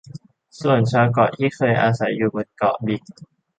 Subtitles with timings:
[0.59, 3.01] ส่วนชาวเกาะที่เคยอาศัยอยู่บนเกาะบิ๊ก